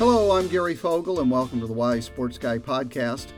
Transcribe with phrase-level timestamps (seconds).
[0.00, 3.32] I'm Gary Fogle, and welcome to the Wise Sports Guy podcast.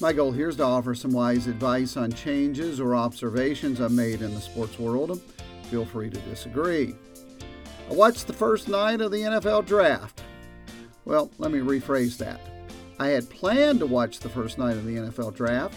[0.00, 4.22] My goal here is to offer some wise advice on changes or observations I've made
[4.22, 5.20] in the sports world.
[5.64, 6.94] Feel free to disagree.
[7.90, 10.22] I watched the first night of the NFL draft.
[11.04, 12.40] Well, let me rephrase that.
[13.00, 15.76] I had planned to watch the first night of the NFL draft.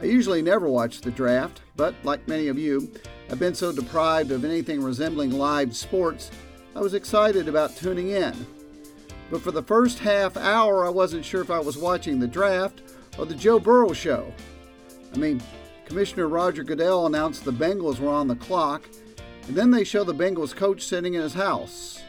[0.00, 2.90] I usually never watch the draft, but like many of you,
[3.30, 6.30] I've been so deprived of anything resembling live sports,
[6.74, 8.34] I was excited about tuning in.
[9.30, 12.82] But for the first half hour, I wasn't sure if I was watching the draft
[13.18, 14.32] or the Joe Burrow show.
[15.14, 15.42] I mean,
[15.86, 18.88] Commissioner Roger Goodell announced the Bengals were on the clock,
[19.46, 22.02] and then they show the Bengals coach sitting in his house.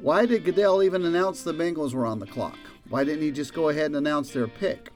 [0.00, 2.58] Why did Goodell even announce the Bengals were on the clock?
[2.88, 4.90] Why didn't he just go ahead and announce their pick?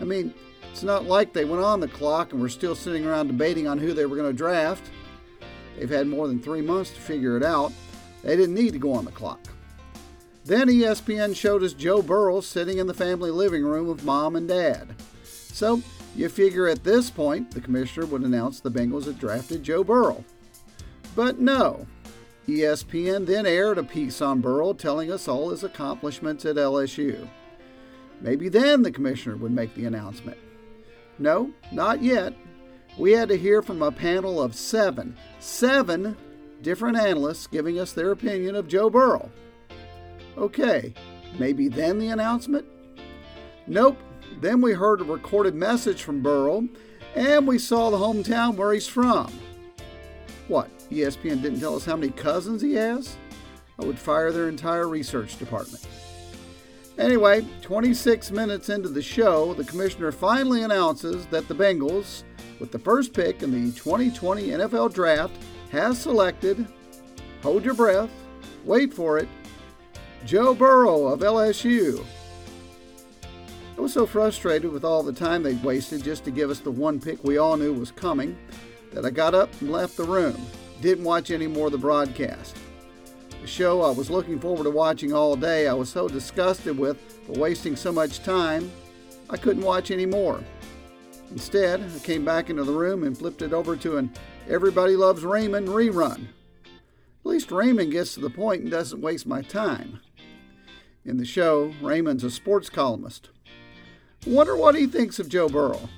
[0.00, 0.34] I mean,
[0.70, 3.78] it's not like they went on the clock and were still sitting around debating on
[3.78, 4.90] who they were going to draft.
[5.78, 7.72] They've had more than three months to figure it out.
[8.22, 9.40] They didn't need to go on the clock.
[10.44, 14.46] Then ESPN showed us Joe Burrow sitting in the family living room with mom and
[14.46, 14.94] dad.
[15.24, 15.82] So
[16.14, 20.24] you figure at this point the commissioner would announce the Bengals had drafted Joe Burrow.
[21.16, 21.86] But no.
[22.46, 27.26] ESPN then aired a piece on Burrow telling us all his accomplishments at LSU.
[28.20, 30.36] Maybe then the commissioner would make the announcement.
[31.18, 32.34] No, not yet.
[32.98, 36.16] We had to hear from a panel of seven, seven
[36.60, 39.30] different analysts giving us their opinion of Joe Burrow.
[40.36, 40.92] Okay,
[41.38, 42.66] maybe then the announcement?
[43.66, 43.98] Nope.
[44.40, 46.68] Then we heard a recorded message from Burrow,
[47.14, 49.32] and we saw the hometown where he's from.
[50.48, 53.16] What, ESPN didn't tell us how many cousins he has?
[53.78, 55.86] I would fire their entire research department.
[56.98, 62.22] Anyway, 26 minutes into the show, the commissioner finally announces that the Bengals,
[62.60, 65.36] with the first pick in the 2020 NFL Draft,
[65.72, 66.66] has selected,
[67.42, 68.10] hold your breath,
[68.64, 69.28] wait for it,
[70.24, 72.02] Joe Burrow of LSU.
[73.76, 76.70] I was so frustrated with all the time they'd wasted just to give us the
[76.70, 78.38] one pick we all knew was coming
[78.92, 80.40] that I got up and left the room.
[80.80, 82.56] Didn't watch any more of the broadcast.
[83.42, 86.98] The show I was looking forward to watching all day, I was so disgusted with
[87.26, 88.72] for wasting so much time,
[89.28, 90.42] I couldn't watch any more.
[91.32, 94.10] Instead, I came back into the room and flipped it over to an
[94.48, 96.28] Everybody Loves Raymond rerun.
[96.64, 100.00] At least Raymond gets to the point and doesn't waste my time.
[101.06, 103.28] In the show, Raymond's a sports columnist.
[104.26, 105.90] Wonder what he thinks of Joe Burrow.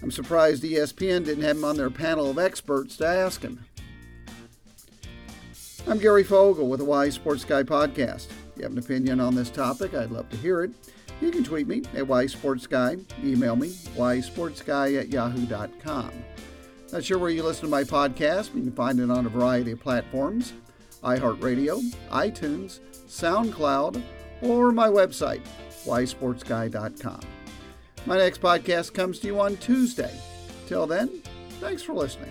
[0.00, 3.64] I'm surprised ESPN didn't have him on their panel of experts to ask him.
[5.88, 8.28] I'm Gary Fogle with the Wise Sports Guy podcast.
[8.28, 10.70] If you have an opinion on this topic, I'd love to hear it.
[11.20, 16.10] You can tweet me at Wise Sports Guy, email me, wisesportsguy at yahoo.com.
[16.92, 19.28] Not sure where you listen to my podcast, but you can find it on a
[19.28, 20.52] variety of platforms
[21.02, 24.02] iHeartRadio, iTunes, SoundCloud,
[24.44, 25.42] or my website,
[25.84, 27.20] wisesportsguy.com.
[28.06, 30.14] My next podcast comes to you on Tuesday.
[30.66, 31.22] Till then,
[31.60, 32.30] thanks for listening.